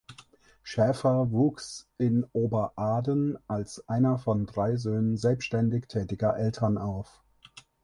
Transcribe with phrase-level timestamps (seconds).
[0.63, 7.21] Schäfer wuchs in Oberaden als einer von drei Söhnen selbstständig tätiger Eltern auf.